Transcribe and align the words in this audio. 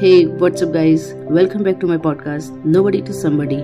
Hey, 0.00 0.26
what's 0.26 0.62
up, 0.62 0.72
guys? 0.72 1.12
Welcome 1.36 1.64
back 1.64 1.80
to 1.80 1.88
my 1.88 1.96
podcast, 1.96 2.64
Nobody 2.64 3.02
to 3.02 3.12
Somebody. 3.12 3.56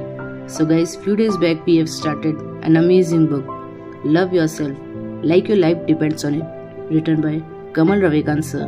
So, 0.49 0.65
guys, 0.65 0.97
few 0.97 1.15
days 1.15 1.37
back 1.37 1.65
we 1.65 1.77
have 1.77 1.89
started 1.89 2.41
an 2.69 2.77
amazing 2.77 3.29
book, 3.29 3.45
Love 4.05 4.33
Yourself, 4.33 4.77
Like 5.23 5.47
Your 5.47 5.59
Life 5.59 5.87
Depends 5.87 6.25
on 6.25 6.41
It, 6.41 6.89
written 6.93 7.21
by 7.21 7.35
Kamal 7.73 8.01
Ravikant 8.01 8.43
sir. 8.43 8.65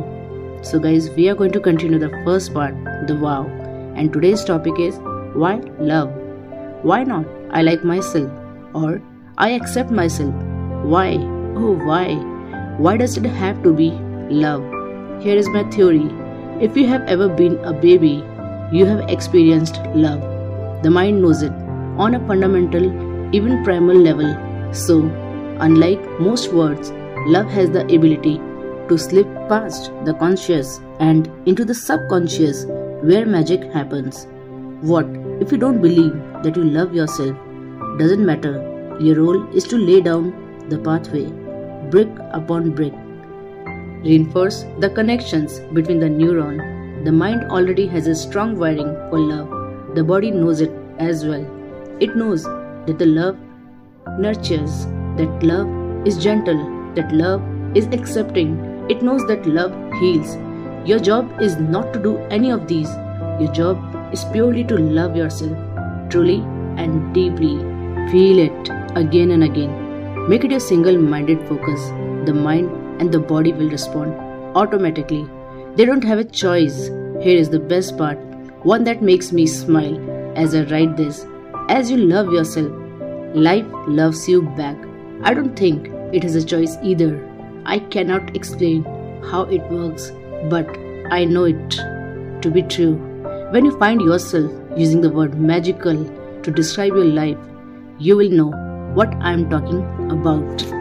So, 0.61 0.79
guys, 0.79 1.09
we 1.09 1.27
are 1.27 1.35
going 1.35 1.51
to 1.51 1.59
continue 1.59 1.99
the 1.99 2.09
first 2.23 2.53
part, 2.53 2.73
the 3.05 3.17
vow, 3.17 3.43
and 3.97 4.13
today's 4.13 4.45
topic 4.45 4.79
is 4.79 4.95
why 5.33 5.55
love? 5.77 6.13
Why 6.83 7.03
not? 7.03 7.25
I 7.49 7.63
like 7.63 7.83
myself, 7.83 8.31
or 8.73 9.01
I 9.37 9.49
accept 9.49 9.91
myself. 9.91 10.33
Why? 10.85 11.17
Oh, 11.57 11.77
why? 11.83 12.15
Why 12.77 12.95
does 12.95 13.17
it 13.17 13.25
have 13.25 13.61
to 13.63 13.73
be 13.73 13.89
love? 14.45 14.63
Here 15.21 15.35
is 15.35 15.49
my 15.49 15.69
theory. 15.69 16.09
If 16.59 16.75
you 16.75 16.87
have 16.87 17.03
ever 17.07 17.29
been 17.29 17.63
a 17.63 17.71
baby, 17.71 18.23
you 18.71 18.83
have 18.87 19.09
experienced 19.09 19.75
love. 19.93 20.21
The 20.81 20.89
mind 20.89 21.21
knows 21.21 21.43
it 21.43 21.51
on 21.99 22.15
a 22.15 22.27
fundamental, 22.27 22.85
even 23.35 23.63
primal 23.63 23.95
level. 23.95 24.35
So, 24.73 25.03
unlike 25.59 26.03
most 26.19 26.51
words, 26.51 26.91
love 27.27 27.47
has 27.51 27.69
the 27.69 27.83
ability 27.83 28.37
to 28.89 28.97
slip 28.97 29.27
past 29.47 29.91
the 30.03 30.15
conscious 30.15 30.79
and 30.99 31.29
into 31.45 31.63
the 31.63 31.75
subconscious 31.75 32.65
where 32.65 33.27
magic 33.27 33.61
happens. 33.71 34.25
What 34.81 35.05
if 35.39 35.51
you 35.51 35.59
don't 35.59 35.79
believe 35.79 36.13
that 36.41 36.55
you 36.55 36.63
love 36.63 36.91
yourself? 36.91 37.37
Doesn't 37.99 38.25
matter. 38.25 38.55
Your 38.99 39.17
role 39.21 39.47
is 39.55 39.65
to 39.65 39.77
lay 39.77 40.01
down 40.01 40.33
the 40.69 40.79
pathway, 40.79 41.25
brick 41.91 42.09
upon 42.31 42.71
brick. 42.71 42.93
Reinforce 44.03 44.65
the 44.79 44.89
connections 44.89 45.59
between 45.73 45.99
the 45.99 46.07
neuron. 46.07 47.03
The 47.03 47.11
mind 47.11 47.43
already 47.51 47.87
has 47.87 48.07
a 48.07 48.15
strong 48.15 48.57
wiring 48.57 48.95
for 49.09 49.19
love. 49.19 49.95
The 49.95 50.03
body 50.03 50.31
knows 50.31 50.61
it 50.61 50.71
as 50.99 51.25
well. 51.25 51.45
It 51.99 52.15
knows 52.15 52.43
that 52.43 52.97
the 52.99 53.05
love 53.05 53.37
nurtures, 54.19 54.85
that 55.17 55.43
love 55.43 55.67
is 56.07 56.17
gentle, 56.17 56.93
that 56.95 57.11
love 57.11 57.41
is 57.75 57.87
accepting. 57.87 58.57
It 58.89 59.01
knows 59.01 59.25
that 59.27 59.45
love 59.45 59.73
heals. 59.99 60.35
Your 60.87 60.99
job 60.99 61.41
is 61.41 61.57
not 61.57 61.93
to 61.93 62.01
do 62.01 62.17
any 62.29 62.51
of 62.51 62.67
these. 62.67 62.89
Your 63.39 63.51
job 63.51 63.77
is 64.13 64.23
purely 64.25 64.63
to 64.65 64.77
love 64.77 65.15
yourself, 65.15 65.57
truly 66.09 66.39
and 66.77 67.13
deeply. 67.13 67.57
Feel 68.11 68.39
it 68.39 68.69
again 68.95 69.31
and 69.31 69.43
again. 69.43 70.29
Make 70.29 70.45
it 70.45 70.51
your 70.51 70.59
single 70.59 70.97
minded 70.97 71.45
focus. 71.47 71.89
The 72.25 72.33
mind 72.33 72.69
and 72.99 73.11
the 73.11 73.19
body 73.19 73.53
will 73.53 73.69
respond 73.69 74.13
automatically. 74.55 75.27
They 75.75 75.85
don't 75.85 76.03
have 76.03 76.19
a 76.19 76.23
choice. 76.23 76.87
Here 77.21 77.37
is 77.37 77.49
the 77.49 77.59
best 77.59 77.97
part, 77.97 78.17
one 78.65 78.83
that 78.85 79.01
makes 79.01 79.31
me 79.31 79.45
smile 79.47 79.97
as 80.35 80.55
I 80.55 80.63
write 80.63 80.97
this. 80.97 81.25
As 81.69 81.91
you 81.91 81.97
love 81.97 82.31
yourself, 82.31 82.71
life 83.33 83.65
loves 83.87 84.27
you 84.27 84.41
back. 84.41 84.77
I 85.23 85.33
don't 85.33 85.55
think 85.55 85.87
it 86.13 86.23
has 86.23 86.35
a 86.35 86.45
choice 86.45 86.77
either. 86.83 87.27
I 87.65 87.79
cannot 87.79 88.35
explain 88.35 88.83
how 89.23 89.43
it 89.43 89.61
works, 89.69 90.11
but 90.49 90.67
I 91.11 91.25
know 91.25 91.45
it 91.45 91.71
to 92.41 92.51
be 92.51 92.61
true. 92.61 92.95
When 93.51 93.65
you 93.65 93.77
find 93.77 94.01
yourself 94.01 94.51
using 94.77 95.01
the 95.01 95.09
word 95.09 95.39
magical 95.39 96.05
to 96.43 96.51
describe 96.51 96.93
your 96.93 97.05
life, 97.05 97.37
you 97.99 98.15
will 98.15 98.29
know 98.29 98.51
what 98.93 99.13
I 99.21 99.33
am 99.33 99.49
talking 99.49 99.81
about. 100.11 100.76